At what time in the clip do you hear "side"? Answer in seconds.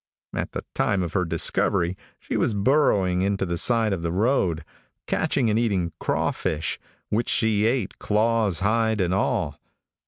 3.55-3.93